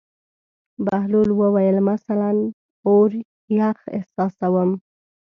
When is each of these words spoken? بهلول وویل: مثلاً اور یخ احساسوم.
بهلول 0.85 1.29
وویل: 1.39 1.77
مثلاً 1.91 2.31
اور 2.87 3.09
یخ 3.59 3.79
احساسوم. 3.97 4.69